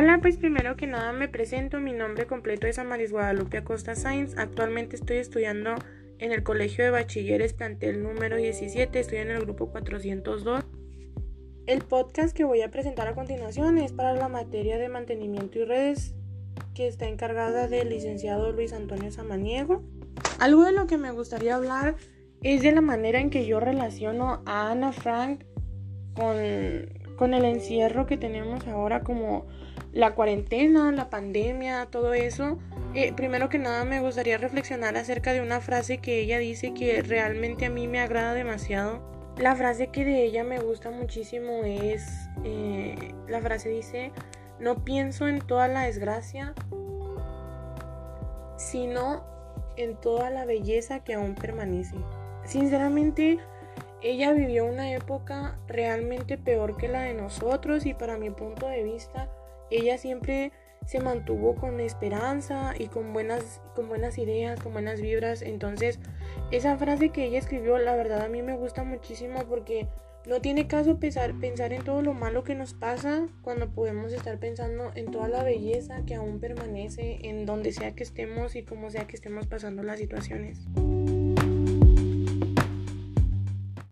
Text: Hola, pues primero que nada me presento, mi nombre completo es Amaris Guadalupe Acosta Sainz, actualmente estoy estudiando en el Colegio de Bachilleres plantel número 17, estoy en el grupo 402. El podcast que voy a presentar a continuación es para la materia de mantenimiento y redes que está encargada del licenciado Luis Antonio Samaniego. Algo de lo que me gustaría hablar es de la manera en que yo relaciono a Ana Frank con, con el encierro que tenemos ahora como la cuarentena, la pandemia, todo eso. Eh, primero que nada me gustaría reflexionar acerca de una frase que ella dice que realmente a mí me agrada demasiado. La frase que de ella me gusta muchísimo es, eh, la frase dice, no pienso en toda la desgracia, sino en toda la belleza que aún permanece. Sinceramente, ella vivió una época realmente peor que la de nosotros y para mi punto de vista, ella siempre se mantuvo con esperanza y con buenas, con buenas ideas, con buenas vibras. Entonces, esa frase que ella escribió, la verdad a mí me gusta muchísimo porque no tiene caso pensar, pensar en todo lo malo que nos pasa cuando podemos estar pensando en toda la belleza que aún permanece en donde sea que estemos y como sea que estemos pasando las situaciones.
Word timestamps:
Hola, 0.00 0.20
pues 0.22 0.36
primero 0.36 0.76
que 0.76 0.86
nada 0.86 1.12
me 1.12 1.26
presento, 1.26 1.80
mi 1.80 1.92
nombre 1.92 2.28
completo 2.28 2.68
es 2.68 2.78
Amaris 2.78 3.10
Guadalupe 3.10 3.58
Acosta 3.58 3.96
Sainz, 3.96 4.38
actualmente 4.38 4.94
estoy 4.94 5.16
estudiando 5.16 5.74
en 6.20 6.30
el 6.30 6.44
Colegio 6.44 6.84
de 6.84 6.92
Bachilleres 6.92 7.52
plantel 7.52 8.04
número 8.04 8.36
17, 8.36 8.96
estoy 8.96 9.18
en 9.18 9.32
el 9.32 9.40
grupo 9.40 9.72
402. 9.72 10.64
El 11.66 11.82
podcast 11.82 12.32
que 12.32 12.44
voy 12.44 12.62
a 12.62 12.70
presentar 12.70 13.08
a 13.08 13.16
continuación 13.16 13.76
es 13.78 13.92
para 13.92 14.12
la 14.12 14.28
materia 14.28 14.78
de 14.78 14.88
mantenimiento 14.88 15.58
y 15.58 15.64
redes 15.64 16.14
que 16.76 16.86
está 16.86 17.08
encargada 17.08 17.66
del 17.66 17.88
licenciado 17.88 18.52
Luis 18.52 18.72
Antonio 18.72 19.10
Samaniego. 19.10 19.82
Algo 20.38 20.62
de 20.62 20.70
lo 20.70 20.86
que 20.86 20.96
me 20.96 21.10
gustaría 21.10 21.56
hablar 21.56 21.96
es 22.44 22.62
de 22.62 22.70
la 22.70 22.82
manera 22.82 23.18
en 23.18 23.30
que 23.30 23.46
yo 23.46 23.58
relaciono 23.58 24.44
a 24.46 24.70
Ana 24.70 24.92
Frank 24.92 25.42
con, 26.14 26.36
con 27.18 27.34
el 27.34 27.44
encierro 27.44 28.06
que 28.06 28.16
tenemos 28.16 28.66
ahora 28.68 29.00
como 29.00 29.46
la 29.92 30.14
cuarentena, 30.14 30.92
la 30.92 31.10
pandemia, 31.10 31.86
todo 31.90 32.14
eso. 32.14 32.58
Eh, 32.94 33.12
primero 33.12 33.48
que 33.48 33.58
nada 33.58 33.84
me 33.84 34.00
gustaría 34.00 34.38
reflexionar 34.38 34.96
acerca 34.96 35.32
de 35.32 35.42
una 35.42 35.60
frase 35.60 35.98
que 35.98 36.20
ella 36.20 36.38
dice 36.38 36.72
que 36.72 37.02
realmente 37.02 37.66
a 37.66 37.70
mí 37.70 37.88
me 37.88 38.00
agrada 38.00 38.34
demasiado. 38.34 39.02
La 39.36 39.54
frase 39.56 39.88
que 39.88 40.04
de 40.04 40.24
ella 40.24 40.44
me 40.44 40.58
gusta 40.60 40.90
muchísimo 40.90 41.64
es, 41.64 42.28
eh, 42.44 43.14
la 43.28 43.40
frase 43.40 43.68
dice, 43.68 44.12
no 44.60 44.84
pienso 44.84 45.28
en 45.28 45.40
toda 45.40 45.68
la 45.68 45.82
desgracia, 45.82 46.54
sino 48.56 49.24
en 49.76 49.96
toda 49.96 50.30
la 50.30 50.44
belleza 50.44 51.00
que 51.00 51.14
aún 51.14 51.34
permanece. 51.34 51.96
Sinceramente, 52.44 53.38
ella 54.02 54.32
vivió 54.32 54.66
una 54.66 54.92
época 54.92 55.58
realmente 55.66 56.38
peor 56.38 56.76
que 56.76 56.88
la 56.88 57.02
de 57.02 57.14
nosotros 57.14 57.86
y 57.86 57.94
para 57.94 58.16
mi 58.16 58.30
punto 58.30 58.68
de 58.68 58.82
vista, 58.82 59.30
ella 59.70 59.98
siempre 59.98 60.52
se 60.86 61.00
mantuvo 61.00 61.54
con 61.54 61.80
esperanza 61.80 62.72
y 62.78 62.86
con 62.86 63.12
buenas, 63.12 63.60
con 63.74 63.88
buenas 63.88 64.16
ideas, 64.16 64.60
con 64.60 64.72
buenas 64.72 65.00
vibras. 65.00 65.42
Entonces, 65.42 65.98
esa 66.50 66.76
frase 66.76 67.10
que 67.10 67.24
ella 67.24 67.38
escribió, 67.38 67.76
la 67.78 67.96
verdad 67.96 68.22
a 68.22 68.28
mí 68.28 68.40
me 68.42 68.56
gusta 68.56 68.84
muchísimo 68.84 69.44
porque 69.48 69.88
no 70.26 70.40
tiene 70.40 70.66
caso 70.66 70.98
pensar, 70.98 71.34
pensar 71.40 71.72
en 71.72 71.84
todo 71.84 72.02
lo 72.02 72.14
malo 72.14 72.44
que 72.44 72.54
nos 72.54 72.74
pasa 72.74 73.28
cuando 73.42 73.70
podemos 73.70 74.12
estar 74.12 74.38
pensando 74.38 74.92
en 74.94 75.10
toda 75.10 75.28
la 75.28 75.42
belleza 75.42 76.04
que 76.06 76.14
aún 76.14 76.38
permanece 76.38 77.18
en 77.22 77.46
donde 77.46 77.72
sea 77.72 77.94
que 77.94 78.02
estemos 78.02 78.54
y 78.54 78.62
como 78.62 78.90
sea 78.90 79.06
que 79.06 79.16
estemos 79.16 79.46
pasando 79.46 79.82
las 79.82 79.98
situaciones. 79.98 80.66